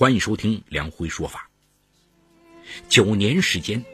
[0.00, 1.50] 欢迎收听梁辉说法。
[2.88, 3.84] 九年时间，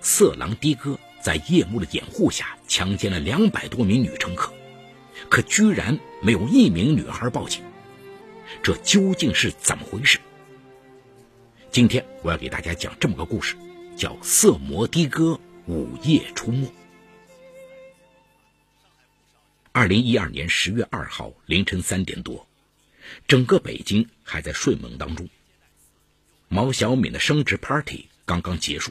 [0.00, 4.54] 色狼的哥在夜幕的掩护下强奸了两百多名女乘客，
[5.28, 7.62] 可居然没有一名女孩报警，
[8.62, 10.18] 这究竟是怎么回事？
[11.70, 13.54] 今天我要给大家讲这么个故事，
[13.98, 16.66] 叫《色魔的哥午夜出没》。
[19.72, 22.46] 二零一二年十月二号凌晨三点多，
[23.28, 25.28] 整个北京还在睡梦当中。
[26.52, 28.90] 毛小敏的升职 party 刚刚结束，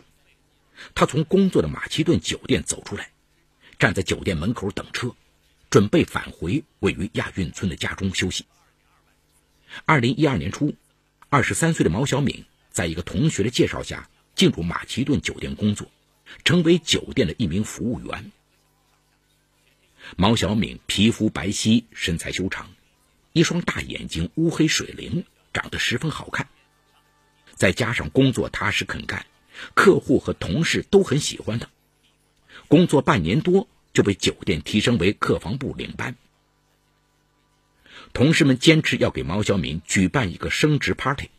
[0.96, 3.12] 她从工作的马其顿酒店走出来，
[3.78, 5.14] 站在酒店门口等车，
[5.70, 8.46] 准备返回位于亚运村的家中休息。
[9.84, 10.74] 二零一二年初，
[11.28, 15.92] 二十三岁的毛小敏在一个同学的介绍下进入马其顿酒店工作，
[16.46, 18.32] 成为酒店的一名服务员。
[20.16, 22.72] 毛小敏皮肤白皙，身材修长，
[23.34, 26.48] 一双大眼睛乌黑水灵，长得十分好看。
[27.60, 29.26] 再加上工作踏实肯干，
[29.74, 31.68] 客户和同事都很喜欢他。
[32.70, 36.16] 工作半年多就被酒店提升为客房部领班。
[38.14, 41.30] 同事们坚持要给毛小敏举办一个升职 party。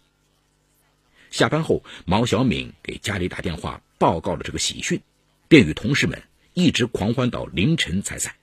[1.31, 5.01] 下班后，毛小敏给家里打电话报告了这个喜讯，
[5.49, 6.23] 便与同事们
[6.53, 8.35] 一直狂欢到凌晨才散。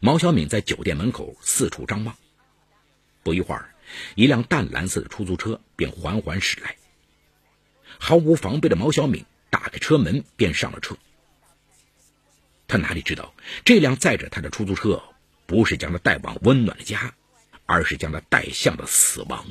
[0.00, 2.16] 毛小敏在酒店门口四处张望，
[3.22, 3.73] 不一会儿。
[4.14, 6.76] 一辆淡蓝色的出租车便缓缓驶来。
[7.98, 10.96] 毫无防备的毛小敏打开车门便上了车。
[12.66, 15.02] 他哪里知道，这辆载着他的出租车
[15.46, 17.14] 不是将他带往温暖的家，
[17.66, 19.46] 而是将他带向了死亡。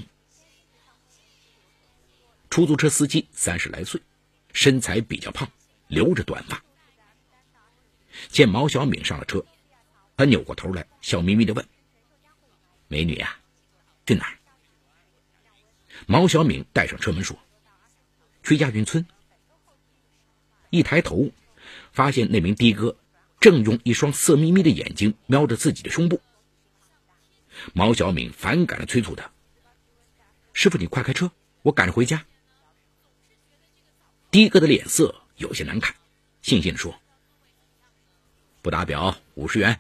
[2.49, 4.01] 出租车司机三十来岁，
[4.51, 5.49] 身材比较胖，
[5.87, 6.63] 留着短发。
[8.29, 9.45] 见毛小敏上了车，
[10.17, 11.65] 他扭过头来，笑眯眯的问
[12.89, 13.37] ：“美女呀。”
[14.05, 14.37] 去哪？
[16.07, 17.37] 毛小敏带上车门说
[18.43, 19.05] ：“去亚运村。”
[20.69, 21.31] 一抬头，
[21.91, 22.97] 发现那名的哥
[23.39, 26.22] 正用一双色眯眯的眼睛瞄着自己的胸部。
[27.73, 29.31] 毛小敏反感的催促他
[30.51, 32.25] ：“师傅，你快开车，我赶着回家。”
[34.31, 35.95] 的哥的脸色有些难看，
[36.44, 36.99] 悻悻的说
[38.63, 39.79] ：“不打表五十元。”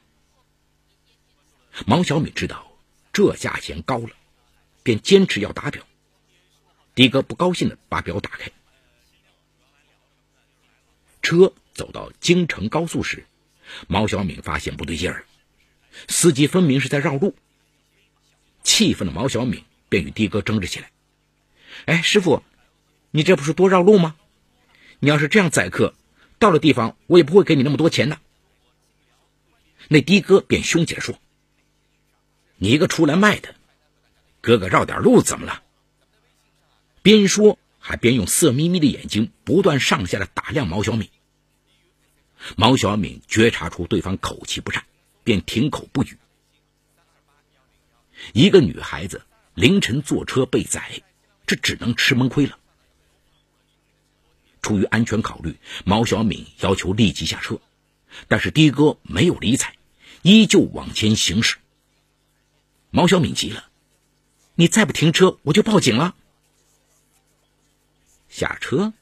[1.85, 2.72] 毛小敏知道。
[3.13, 4.09] 这价钱高了，
[4.81, 5.83] 便坚持要打表。
[6.95, 8.51] 的哥不高兴的把表打开。
[11.21, 13.25] 车走到京城高速时，
[13.87, 15.25] 毛小敏发现不对劲儿，
[16.09, 17.35] 司机分明是在绕路。
[18.63, 20.91] 气愤的毛小敏便与的哥争执起来
[21.85, 22.41] ：“哎，师傅，
[23.11, 24.15] 你这不是多绕路吗？
[24.99, 25.93] 你要是这样载客，
[26.39, 28.19] 到了地方我也不会给你那么多钱的。”
[29.87, 31.19] 那的哥便凶起来说。
[32.57, 33.55] 你一个出来卖的，
[34.41, 35.63] 哥哥绕点路怎么了？
[37.01, 41.09] 边说还边用色眯眯的眼睛不断上下的打量毛小敏。
[42.55, 44.85] 毛小敏觉察出对方口气不善，
[45.23, 46.17] 便停口不语。
[48.31, 51.01] 一个女孩子凌晨坐车被宰，
[51.45, 52.57] 这只能吃闷亏了。
[54.61, 57.59] 出于安全考虑，毛小敏要求立即下车，
[58.29, 59.75] 但是的哥没有理睬，
[60.21, 61.57] 依旧往前行驶。
[62.95, 63.71] 毛小敏急了
[64.53, 66.13] ：“你再不停车，我就报警了。”
[68.29, 68.93] 下车，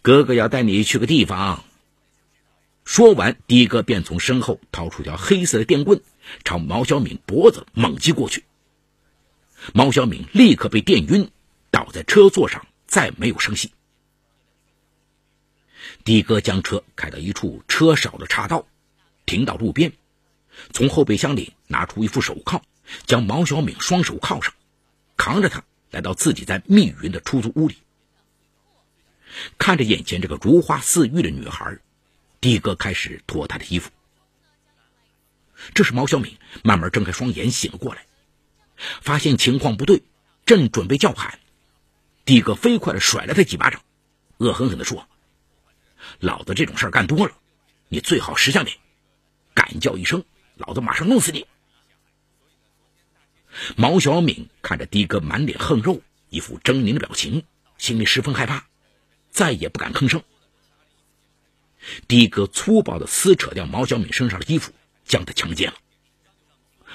[0.00, 1.62] 哥哥要带你去个地方。
[2.86, 6.00] 说完，的哥便从身后掏出条黑色的电棍，
[6.42, 8.44] 朝毛小敏脖子猛击过去。
[9.74, 11.30] 毛小敏立刻被电晕，
[11.70, 13.72] 倒在车座上，再没有声息。
[16.02, 18.66] 的哥将车开到一处车少的岔道，
[19.26, 19.92] 停到路边，
[20.72, 22.62] 从后备箱里拿出一副手铐。
[23.06, 24.52] 将毛小敏双手铐上，
[25.16, 25.62] 扛着她
[25.92, 27.76] 来到自己在密云的出租屋里。
[29.58, 31.78] 看着眼前这个如花似玉的女孩，
[32.40, 33.90] 的哥开始脱她的衣服。
[35.72, 38.06] 这时，毛小敏慢慢睁开双眼，醒了过来，
[39.00, 40.02] 发现情况不对，
[40.44, 41.38] 正准备叫喊，
[42.24, 43.80] 的哥飞快的甩了他几巴掌，
[44.38, 45.06] 恶狠狠地说
[46.18, 47.32] ：“老子这种事儿干多了，
[47.88, 48.76] 你最好识相点，
[49.54, 50.24] 敢叫一声，
[50.66, 51.46] 老子马上弄死你！”
[53.76, 57.44] 毛小敏看着的哥满脸横肉、一副狰狞的表情，
[57.78, 58.64] 心里十分害怕，
[59.30, 60.22] 再也不敢吭声。
[62.06, 64.72] 的哥粗暴地撕扯掉毛小敏身上的衣服，
[65.04, 65.76] 将她强奸了。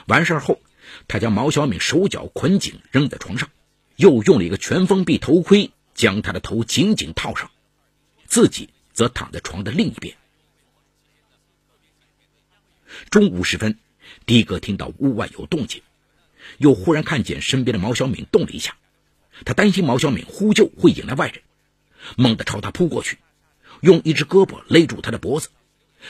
[0.08, 0.62] 完事后，
[1.08, 3.50] 他将毛小敏手脚捆紧扔在床上，
[3.96, 7.52] 又用了一个全封闭头盔将她的头紧紧套上，
[8.28, 10.16] 自己则躺在床的另一边。
[13.10, 13.78] 中午时分，
[14.26, 15.82] 的哥听到屋外有动静。
[16.60, 18.78] 又忽然看见身边的毛小敏动了一下，
[19.46, 21.42] 他担心毛小敏呼救会引来外人，
[22.18, 23.18] 猛地朝他扑过去，
[23.82, 25.50] 用一只胳膊勒住他的脖子，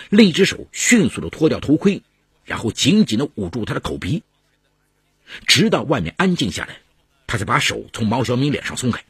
[0.09, 2.03] 另一只手迅速的脱掉头盔，
[2.43, 4.23] 然后紧紧的捂住他的口鼻，
[5.47, 6.81] 直到外面安静下来，
[7.27, 9.05] 他才把手从毛小敏脸上松开。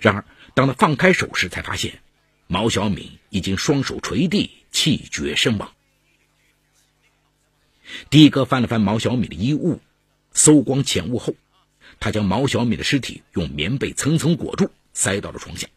[0.00, 0.24] 然而，
[0.54, 2.00] 当他放开手时，才发现
[2.46, 5.73] 毛小敏已经双手垂地，气绝身亡。
[8.10, 9.80] 的哥翻了翻毛小敏的衣物，
[10.32, 11.34] 搜光钱物后，
[12.00, 15.68] 他将毛小敏的尸体用棉被层层裹住，塞到了床下。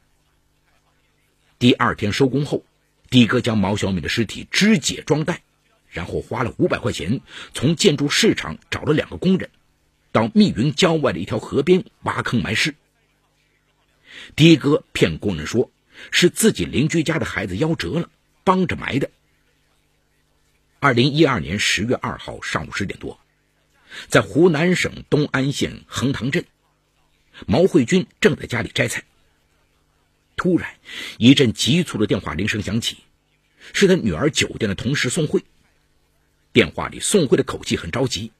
[1.60, 2.64] 第二天收工后，
[3.10, 5.42] 的哥将毛小敏的尸体肢解装袋，
[5.90, 7.22] 然后花了五百块钱
[7.54, 9.50] 从建筑市场找了两个工人，
[10.12, 12.75] 到密云郊外的一条河边挖坑埋尸。
[14.36, 15.72] 的哥骗工人说
[16.12, 18.10] 是自己邻居家的孩子夭折了，
[18.44, 19.10] 帮着埋的。
[20.88, 23.19] 二零一二年十月二号上午十点多，
[24.07, 26.45] 在湖南省东安县横塘镇，
[27.45, 29.04] 毛慧君正在家里摘菜。
[30.38, 30.78] 突然，
[31.18, 33.00] 一阵急促的电话铃声响起，
[33.74, 35.44] 是他女儿酒店的同事宋慧。
[36.54, 38.31] 电话里，宋慧的口气很着急：“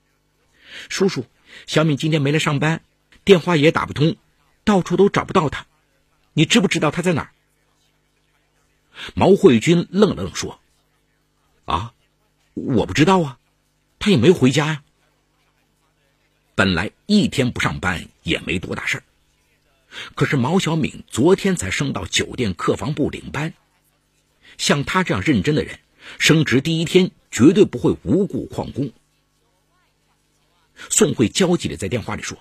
[0.88, 1.26] 叔叔，
[1.66, 2.82] 小敏今天没来上班，
[3.26, 4.16] 电话也打不通，
[4.64, 5.68] 到处都找不到她。
[6.32, 7.32] 你知不知道她在哪儿？”
[9.16, 10.62] 毛慧君愣了愣说
[11.66, 11.94] ：“啊。”
[12.66, 13.40] 我不知道啊，
[14.00, 14.84] 他也没回家呀。
[16.56, 19.04] 本来一天不上班也没多大事儿，
[20.16, 23.54] 可是毛小敏昨天才升到酒店客房部领班，
[24.58, 25.80] 像他这样认真的人，
[26.18, 28.92] 升职第一天绝对不会无故旷工。
[30.90, 32.40] 宋慧焦急的在电话里说：“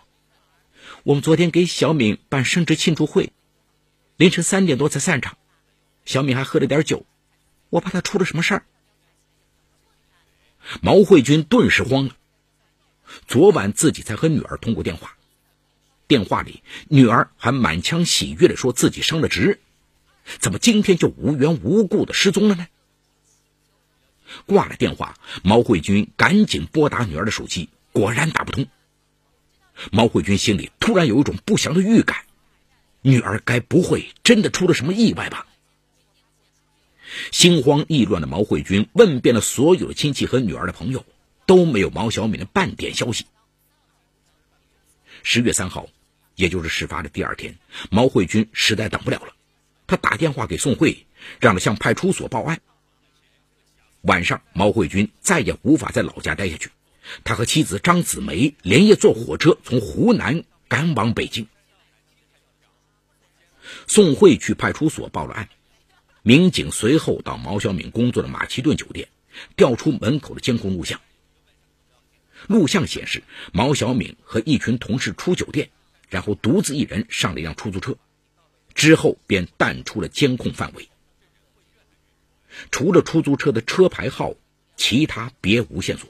[1.04, 3.32] 我们昨天给小敏办升职庆祝会，
[4.16, 5.36] 凌晨三点多才散场，
[6.06, 7.04] 小敏还喝了点酒，
[7.68, 8.66] 我怕她出了什么事儿。”
[10.80, 12.16] 毛慧君顿时慌了。
[13.26, 15.16] 昨晚自己才和女儿通过电话，
[16.08, 19.60] 电话里女儿还满腔喜悦的说自己升了职，
[20.38, 22.66] 怎么今天就无缘无故的失踪了呢？
[24.44, 28.66] 挂了电话，毛慧君赶紧拨打女儿的手机，果然打不通。
[29.92, 32.24] 毛慧君心里突然有一种不祥的预感，
[33.02, 35.46] 女儿该不会真的出了什么意外吧？
[37.32, 41.04] 心慌意乱的毛慧君问遍了所有亲戚和女儿的朋友，
[41.46, 43.26] 都没有毛小敏的半点消息。
[45.22, 45.88] 十月三号，
[46.34, 47.56] 也就是事发的第二天，
[47.90, 49.32] 毛慧君实在等不了了，
[49.86, 51.06] 他打电话给宋慧，
[51.40, 52.60] 让他向派出所报案。
[54.02, 56.70] 晚上，毛慧君再也无法在老家待下去，
[57.24, 61.48] 他和妻子张子梅连夜坐火车从湖南赶往北京。
[63.88, 65.48] 宋慧去派出所报了案。
[66.26, 69.06] 民警随后到毛小敏工作的马其顿酒店，
[69.54, 71.00] 调出门口的监控录像。
[72.48, 75.70] 录像显示，毛小敏和一群同事出酒店，
[76.08, 77.96] 然后独自一人上了一辆出租车，
[78.74, 80.88] 之后便淡出了监控范围。
[82.72, 84.34] 除了出租车的车牌号，
[84.76, 86.08] 其他别无线索。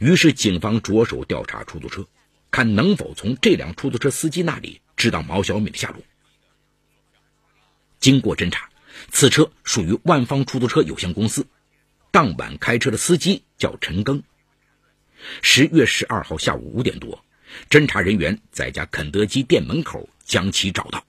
[0.00, 2.06] 于是，警方着手调查出租车，
[2.50, 5.98] 看能否从这辆出租车司机那里知道毛小敏的下落。
[8.04, 8.68] 经过侦查，
[9.10, 11.46] 此车属于万方出租车有限公司。
[12.10, 14.20] 当晚开车的司机叫陈庚。
[15.40, 17.24] 十月十二号下午五点多，
[17.70, 21.06] 侦查人员在家肯德基店门口将其找到。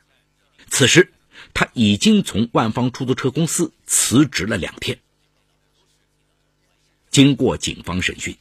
[0.70, 1.12] 此时，
[1.54, 4.98] 他已经从万方出租车公司辞职了两天。
[7.10, 8.38] 经过警方审讯，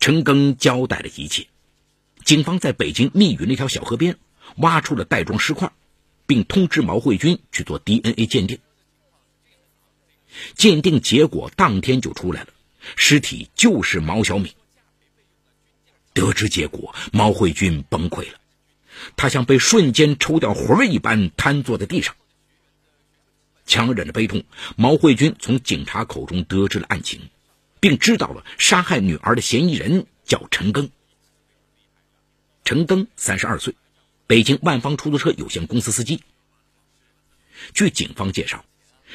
[0.00, 1.46] 陈庚交代了一切。
[2.24, 4.18] 警方在北京密云那条小河边
[4.56, 5.72] 挖出了袋装尸块。
[6.26, 8.58] 并通知毛慧君去做 DNA 鉴定，
[10.54, 12.48] 鉴定结果当天就出来了，
[12.96, 14.52] 尸体就是毛小敏。
[16.14, 18.38] 得知结果，毛慧君崩溃了，
[19.16, 22.14] 他像被瞬间抽掉魂儿一般瘫坐在地上。
[23.64, 24.44] 强忍着悲痛，
[24.76, 27.30] 毛慧君从警察口中得知了案情，
[27.80, 30.90] 并知道了杀害女儿的嫌疑人叫陈庚。
[32.64, 33.74] 陈庚三十二岁。
[34.26, 36.22] 北京万方出租车有限公司司机。
[37.74, 38.64] 据警方介绍，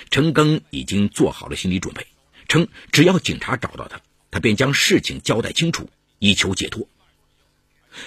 [0.10, 2.06] 陈庚已经做好了心理准备，
[2.48, 4.00] 称只要警察找到他，
[4.32, 6.88] 他便将事情交代清楚，以求解脱。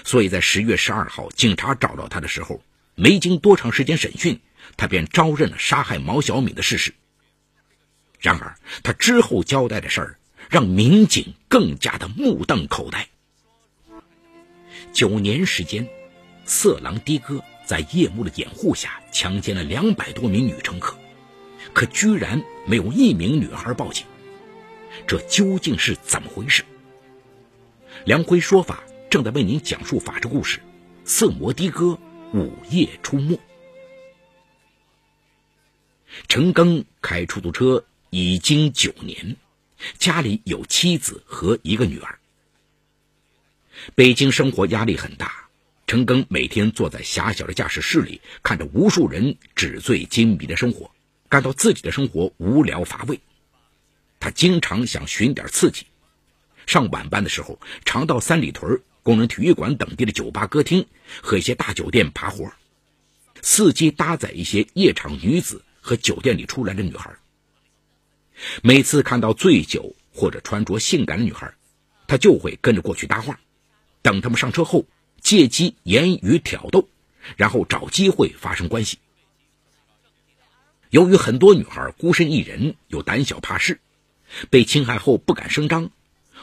[0.03, 2.63] 所以在十月十二号警察找到他的时候，
[2.95, 4.39] 没经多长时间审讯，
[4.77, 6.93] 他便招认了杀害毛小敏的事实。
[8.19, 13.09] 然而，他之后交代的事儿让民警更加的目瞪口呆。
[14.93, 15.89] 九年时间。
[16.45, 20.97] 色狼的哥在夜幕的掩护下强奸了两百多名女乘客，
[21.73, 24.05] 可居然没有一名女孩报警，
[25.07, 26.63] 这究竟是怎么回事？
[28.05, 30.59] 梁辉说法正在为您讲述法治故事，
[31.05, 31.97] 色魔的哥
[32.33, 33.39] 午夜出没。
[36.27, 39.37] 陈庚开出租车已经九年，
[39.97, 42.19] 家里有妻子和一个女儿。
[43.95, 45.40] 北京生活压力很大，
[45.91, 50.89] 陈庚每天坐在狭小的驾驶室里，看着无数人纸醉金迷的生活，
[51.27, 53.19] 感到自己的生活无聊乏味。
[54.17, 55.85] 他经常想寻点刺激。
[56.65, 60.87] 上晚班的时候，常到三里屯、工人体育馆等地的酒吧、歌厅
[61.21, 62.53] 和一些大酒店爬活，
[63.41, 67.13] 伺机搭载一些夜场女子和酒店里出来的女孩。
[68.63, 71.53] 每次看到醉酒或者穿着性感的女孩，
[72.07, 73.41] 他就会跟着过去搭话，
[74.01, 74.85] 等他们上车后，
[75.21, 76.89] 借机言语挑逗，
[77.37, 78.99] 然后找机会发生关系。
[80.89, 83.79] 由于很多女孩孤身一人，又胆小怕事，
[84.49, 85.89] 被侵害后不敢声张。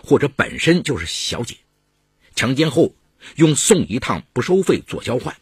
[0.00, 1.56] 或者本身就是小姐，
[2.36, 2.94] 强奸后
[3.34, 5.36] 用送一趟不收费做交换，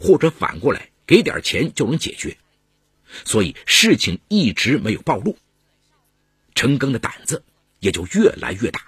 [0.00, 2.38] 或者反过来给点钱就能解决，
[3.24, 5.38] 所以事情一直没有暴露，
[6.56, 7.44] 陈庚的胆子
[7.78, 8.82] 也就越来越大。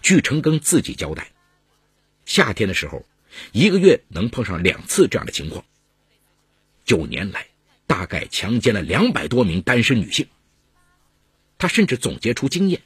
[0.00, 1.32] 据陈庚自己交代，
[2.26, 3.04] 夏天的时候，
[3.52, 5.64] 一个月能碰上两次这样的情况。
[6.84, 7.46] 九年来，
[7.86, 10.26] 大概强奸了两百多名单身女性。
[11.58, 12.82] 他甚至总结出经验：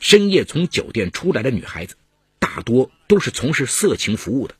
[0.00, 1.96] 深夜从酒店出来的女孩子，
[2.38, 4.54] 大多都是从事色情服务的。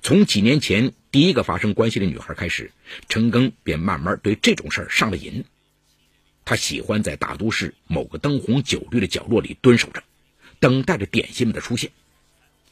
[0.00, 2.72] 从几年前第一个发生关系的女孩开始，
[3.08, 5.44] 陈庚便慢慢对这种事儿上了瘾。
[6.44, 10.02] 他喜欢在大都市某个灯红酒绿的角落里蹲守着，
[10.60, 11.90] 等待着点心们的出现，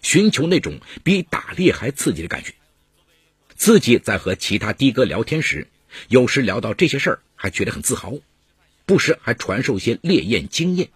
[0.03, 2.55] 寻求那种比打猎还刺激的感觉。
[3.55, 5.69] 自己在和其他的哥聊天时，
[6.09, 8.15] 有时聊到这些事儿，还觉得很自豪。
[8.87, 10.89] 不时还传授些烈焰经验，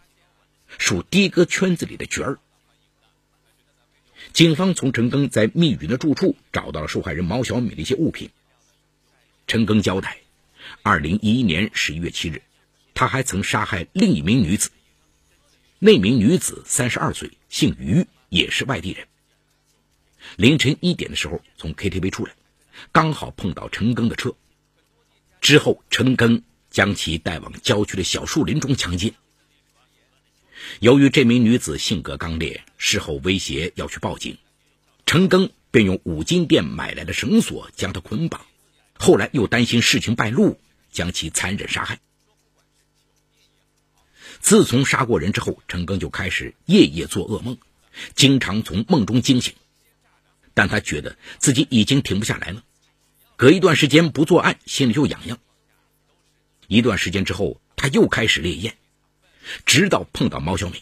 [0.78, 2.38] 属的哥圈子里的角儿。
[4.32, 8.30] 警方从陈庚在密云的住处找到了受害人毛小敏的一些物品。
[9.46, 10.18] 陈庚交代，
[10.82, 12.42] 二零一一年十一月七日，
[12.94, 14.70] 他还曾杀害另一名女子。
[15.78, 19.06] 那名女子三十二岁，姓于，也是外地人。
[20.36, 22.34] 凌晨一点的时候从 KTV 出来，
[22.92, 24.34] 刚好碰到陈庚的车。
[25.40, 26.42] 之后，陈庚。
[26.70, 29.14] 将其带往郊区的小树林中强奸。
[30.80, 34.38] 由于这名女子性格刚烈，事后威胁要去报警，
[35.06, 38.44] 陈庚便用五金店买来的绳索将她捆绑。
[38.94, 40.58] 后来又担心事情败露，
[40.90, 42.00] 将其残忍杀害。
[44.40, 47.56] 自从杀过人之后，陈庚就开始夜夜做噩梦，
[48.14, 49.54] 经常从梦中惊醒。
[50.54, 52.62] 但他觉得自己已经停不下来了，
[53.36, 55.38] 隔一段时间不作案，心里就痒痒。
[56.68, 58.76] 一段时间之后，他又开始烈焰，
[59.66, 60.80] 直到碰到毛小敏，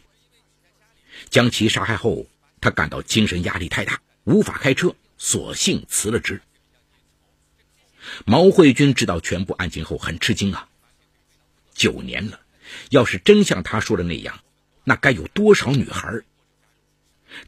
[1.30, 2.26] 将其杀害后，
[2.60, 6.42] 他感到精神压力太大，无法开车，索性辞了职。
[8.26, 10.68] 毛慧君知道全部案情后很吃惊啊！
[11.72, 12.40] 九年了，
[12.90, 14.40] 要是真像他说的那样，
[14.84, 16.20] 那该有多少女孩？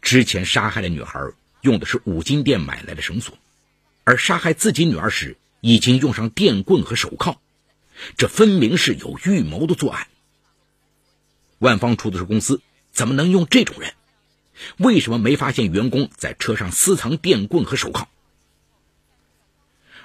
[0.03, 1.21] 之前杀害的女孩
[1.61, 3.39] 用的是五金店买来的绳索，
[4.05, 7.41] 而杀害自己女儿时已经用上电棍和手铐。
[8.17, 10.09] 这分明是有预谋的作案。
[11.59, 12.61] 万方出租车公司
[12.93, 13.95] 怎么能用这种人？
[14.77, 18.09] 为什么没发现员工在车上私藏电棍和手铐？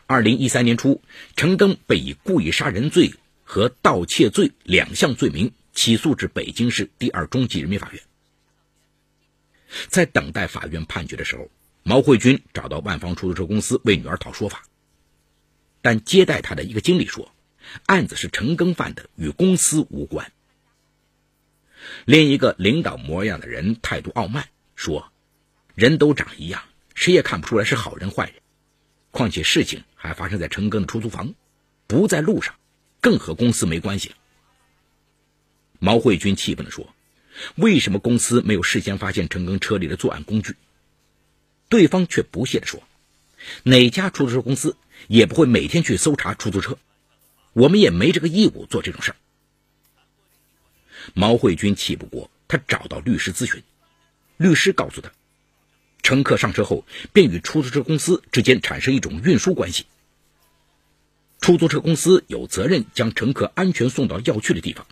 [0.06, 1.02] 二零一三年初，
[1.36, 8.02] 陈登被以故意杀人罪和盗窃罪两项罪名起诉至北京市第二中级人民法院。
[9.88, 11.50] 在等待法院判决的时候，
[11.84, 14.64] 毛慧君找到万方出租车公司为女儿讨说法，
[15.82, 17.32] 但接待他的一个经理说。
[17.86, 20.32] 案子是陈庚犯的，与公司无关。
[22.06, 25.12] 另一个领导模样的人态度傲慢，说
[25.76, 26.64] ：“人都长一样，
[26.96, 28.42] 谁也看不出来是好人坏人。
[29.12, 31.36] 况且事情还发生在陈庚的出租房，
[31.86, 32.56] 不在路上，
[33.02, 34.16] 更和公司没关系。”
[35.78, 36.92] 毛慧君气愤地说
[37.56, 40.56] ：“为什么公司没有事先发现陈庚车里的作案工具？”
[41.70, 42.82] 对方却不屑地说
[43.64, 44.76] ：“哪家出租车公司
[45.08, 46.78] 也不会每天去搜查出租车。”
[47.54, 49.16] 我们也没这个义务做这种事儿。
[51.16, 53.64] 毛慧君气不过，他找到律师咨询，
[54.38, 55.12] 律师告诉他，
[56.04, 59.88] 乘客上车后便与出租车公司之间产生一种运输关系，
[61.42, 64.86] 出租车公司有责任将乘客安全送到要去的地方。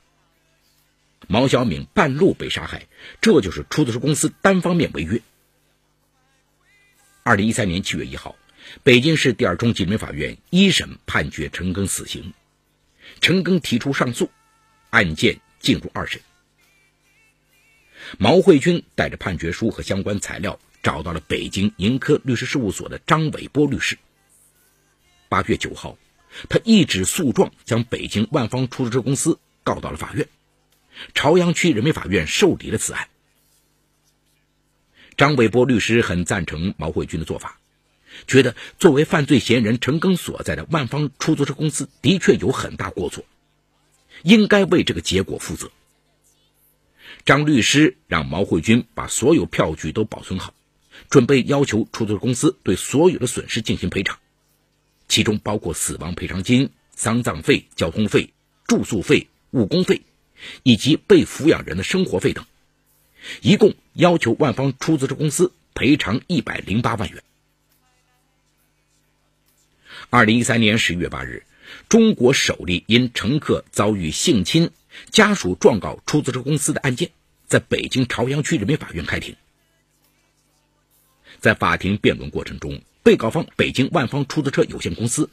[1.26, 2.88] 毛小敏半路被杀害，
[3.22, 5.22] 这就是出租车公司单方面违约。
[7.24, 8.36] 二零一三年七月一号，
[8.84, 12.34] 北京市第二中级人民法院一审判决陈庚死刑。
[13.20, 14.30] 陈庚提出上诉，
[14.90, 16.22] 案件进入二审。
[18.18, 23.98] 毛慧军带着判决书和相关材料，找到了北京盈科律师事务所的张伟波律师。
[25.28, 25.98] 八月九号，
[26.48, 30.30] 他一纸诉状将北京万方出租车公司告到了法院，
[31.14, 33.08] 朝阳区人民法院受理了此案。
[35.16, 37.60] 张伟波律师很赞成毛慧军的做法，
[38.28, 43.26] 觉得作为犯罪嫌疑人陈庚所在的万方出租车公司的确有很大过错，
[44.22, 45.72] 应该为这个结果负责。
[47.26, 50.54] 张律师让毛慧军把所有票据都保存好，
[51.10, 54.20] 准备要求出租车公司对所有的损失进行赔偿，
[55.08, 58.34] 其中包括死亡赔偿金、丧葬费、交通费、
[58.68, 60.04] 住宿费、误工费，
[60.64, 62.46] 以及被抚养人的生活费等，
[63.42, 67.24] 一共要求万方出租车公司赔偿一百零八万元。
[70.10, 71.44] 二零一三年十一月八日，
[71.90, 74.72] 中国首例因乘客遭遇性侵。
[75.12, 77.12] 家属状告出租车公司的案件
[77.46, 79.36] 在北京朝阳区人民法院开庭。
[81.40, 85.30] 在法庭辩论过程中，被告方北京万方出租车有限公司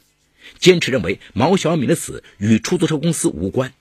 [0.59, 3.73] 坚持认为毛小敏的死与出租车公司无关，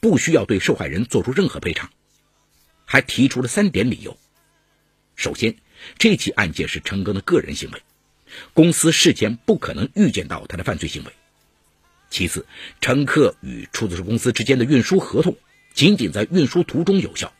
[0.00, 1.90] 不需要对受害人做出任何赔偿，
[2.86, 4.16] 还提出了三点理由：
[5.14, 5.56] 首先，
[5.98, 7.82] 这起案件是陈庚的个人行为，
[8.54, 11.12] 公司事前不可能预见到他的犯罪行为。
[12.08, 12.46] 其次，
[12.80, 15.36] 乘客与出租车公司之间的运输合同
[15.74, 17.32] 仅仅在运输途中有效，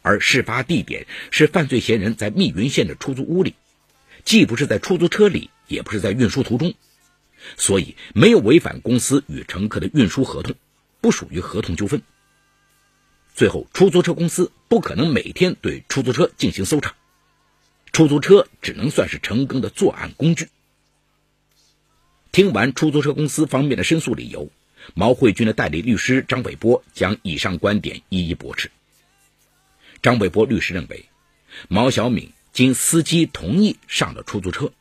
[0.00, 3.54] 而事发地点是犯罪嫌疑人在密云县的出租屋里，
[4.24, 6.74] 既不是在出租车里，也不是在运输途中，
[7.56, 10.56] 所以没有违反公司与乘客的运输合同，
[11.02, 12.00] 不属于合同纠纷。
[13.34, 16.94] 最后，出租车公司不可能每天对出租车进行搜查，
[17.92, 20.48] 出租车只能算是陈庚的作案工具。
[22.30, 24.50] 听完出租车公司方面的申诉理由，
[24.94, 28.70] 毛慧军的代理律师张伟波将以上观点一一驳斥。
[30.02, 31.06] 张伟波律师认为，
[31.68, 34.72] 毛小敏经司机同意上了出租车，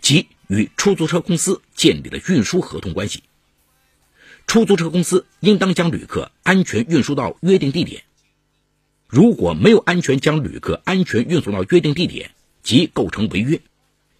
[0.00, 3.22] 即与出租车公司建立了运输合同关系。
[4.48, 8.02] 出租车公司应当将旅客安全运输到约定地点，
[9.06, 12.32] 如果没有安全将旅客安全运送到约定地点，
[12.62, 13.60] 即构成违约，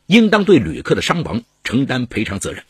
[0.06, 1.42] 应当对旅客的伤亡。
[1.64, 2.64] 承担赔偿责任。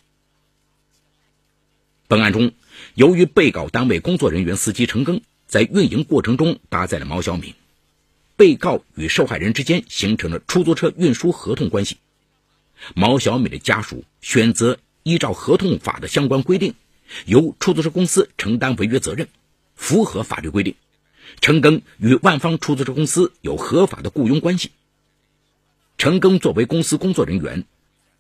[2.09, 2.51] 本案中，
[2.95, 7.55] 由于被告单位工作人员司机陈庚在运营过程中搭载了毛小敏，
[8.35, 11.99] 被告与受害人之间形成了出租车运输合同关系。
[12.97, 16.75] 毛小敏的家属选择依照合同法的相关规定，
[17.27, 19.29] 由出租车公司承担违约责任，
[19.75, 20.75] 符合法律规定。
[21.41, 24.71] 陈庚与万方出租车公司有合法的雇佣关系。
[25.97, 27.65] 陈庚作为公司工作人员。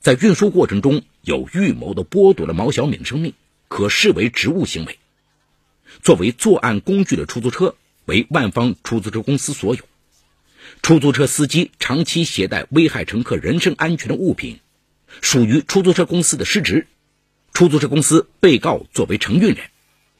[0.00, 3.34] 在运输过程中有预谋的剥夺了毛小敏生命，
[3.66, 4.96] 可视为职务行为。
[6.04, 7.74] 作为作案工具的出租车
[8.04, 9.82] 为万方出租车公司所有，
[10.82, 14.60] 出租车司机长期携带危害乘客人身安全的物品，
[15.20, 16.86] 属于出租车公司的失职。
[17.58, 19.58] 出租车公司被告作为承运人，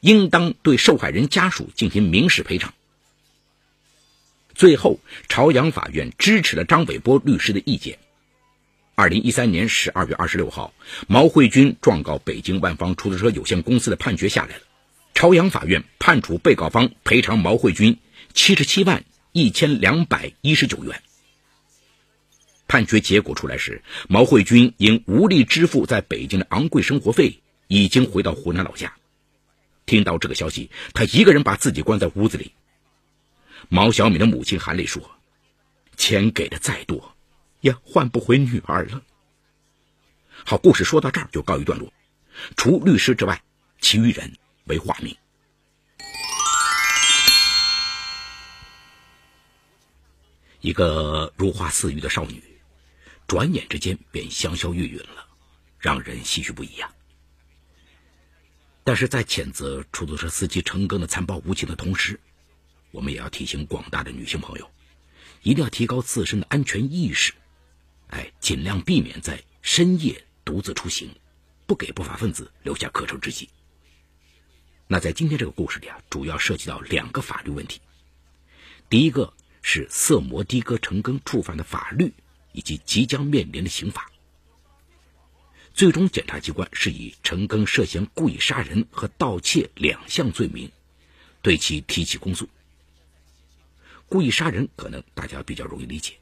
[0.01, 2.73] 应当对受害人家属进行民事赔偿。
[4.53, 4.99] 最后，
[5.29, 7.97] 朝阳法院支持了张伟波律师的意见。
[8.93, 10.73] 二零一三年十二月二十六号，
[11.07, 14.63] 毛慧军状告北京万方出租车有限公司的判决下来了。
[15.13, 17.99] 朝阳法院判处被告方赔偿毛慧军
[18.33, 21.01] 七十七万一千两百一十九元。
[22.69, 28.93] 判决结果出来时，毛慧军因无力支付在北京的昂贵生活费，已经回到湖南老家。
[29.85, 32.53] 听到这个消息，他一个人把自己关在屋子里。
[33.67, 35.17] 毛小敏的母亲含泪说
[35.97, 37.15] ：“钱给的再多。”
[37.61, 39.01] 也换不回女儿了。
[40.45, 41.91] 好，故事说到这儿就告一段落。
[42.55, 43.43] 除律师之外，
[43.81, 44.31] 其余人
[44.63, 45.13] 为化名。
[50.61, 52.41] 一个如花似玉的少女，
[53.29, 55.27] 转眼之间便香消玉殒了，
[55.77, 56.91] 让人唏嘘不已呀。
[58.83, 62.19] 但是在谴责出租车司机陈庚的残暴无情的同时，
[62.89, 64.71] 我们也要提醒广大的女性朋友，
[65.43, 67.33] 一定要提高自身的安全意识。
[68.07, 71.11] 哎，尽量避免在深夜独自出行，
[71.67, 73.47] 不给不法分子留下可乘之机。
[74.87, 77.79] 那在今天这个故事里啊，主要涉及到两个法律问题。
[78.89, 82.11] 第一个是色魔的哥陈庚触犯的法律
[82.51, 84.09] 以及即将面临的刑罚。
[85.73, 90.69] 最终检察机关是以陈庚涉嫌故意杀人和盗窃两项罪名，
[91.41, 92.49] 对其提起公诉。
[94.07, 96.13] 故意杀人可能大家比较容易理解。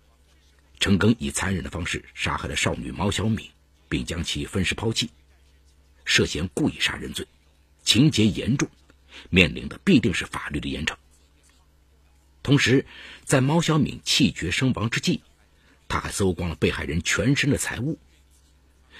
[0.79, 3.49] 陈庚以残忍的方式杀害了少女毛小敏，
[3.89, 5.09] 并将其分尸抛弃，
[6.05, 7.25] 涉嫌故意杀人罪，
[7.83, 8.69] 情节严重，
[9.31, 10.95] 面临的必定是法律的严惩。
[12.43, 12.85] 同时，
[13.23, 15.23] 在毛小敏气绝身亡之际，
[15.88, 17.97] 他还搜光了被害人全身的财物，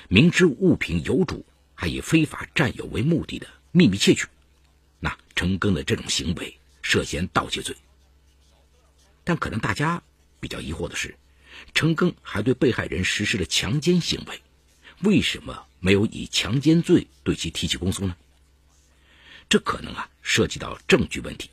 [0.08, 1.46] 明知物品有主，
[1.76, 4.28] 还以非法占有为目的的秘密窃取，
[5.00, 7.76] 那陈庚的这种行为涉嫌盗窃罪。
[9.24, 10.02] 但可能大家
[10.40, 11.18] 比较疑惑的是，
[11.74, 14.42] 陈庚还对被害人实施了强奸行为，
[15.02, 18.16] 为什么没有以强奸罪对其提起公诉呢？
[19.50, 21.50] 这可能啊涉及到证据问题。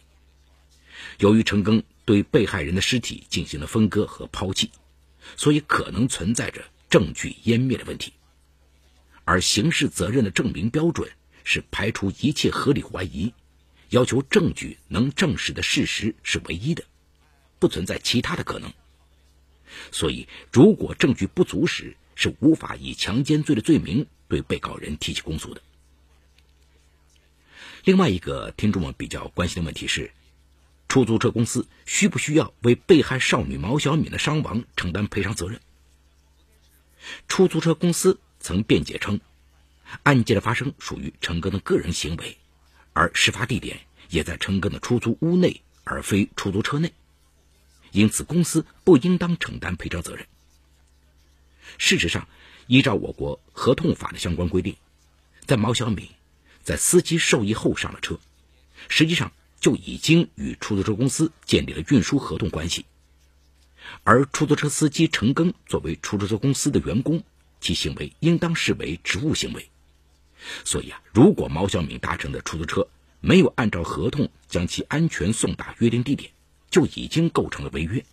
[1.19, 4.71] 由于陈庚对被害人的尸体进行了分割和抛弃，
[5.37, 8.13] 所以可能存在着证据湮灭的问题。
[9.25, 11.11] 而刑事责任的证明标准
[11.45, 13.33] 是排除一切合理怀疑，
[13.91, 16.85] 要求证据能证实的事实是唯一的，
[17.59, 18.73] 不存在其他的可能。
[19.91, 25.63] 所以，如果证据不足时，是无法以强奸罪的罪名对被告人提起公诉的。
[27.85, 30.11] 另外一个听众们比较关心的问题是。
[30.95, 35.61] 出租车公司需不需要为被害少女毛小敏的伤亡承担赔偿责任？
[37.27, 39.21] 出租车公司曾辩解称，
[40.05, 42.39] 案件的发生属于陈庚的个人行为，
[42.93, 46.93] 而事发地点也在陈庚的出租屋内，而非出租车内，
[47.91, 50.25] 因此公司不应当承担赔偿责任。
[51.77, 52.29] 事实上，
[52.69, 54.77] 依照我国合同法的相关规定，
[55.45, 56.09] 在毛小敏
[56.63, 58.21] 在司机受益后上了车，
[58.89, 59.33] 实际上。
[59.65, 62.85] 就已经与出租车公司建立了运输合同关系，
[64.03, 67.23] 而出租车司机陈庚作为出租车公司的员工，
[67.63, 69.71] 其行为应当视为职务行为。
[70.67, 72.89] 所以啊，如果毛小敏搭乘的出租车
[73.23, 76.31] 没有按照合同将其安全送达约定地点，
[76.69, 78.05] 就已经构成了违约。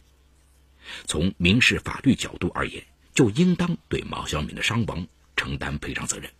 [1.05, 2.81] 从民事法律角度而言，
[3.13, 6.31] 就应当对毛小敏的伤亡承担赔偿责任。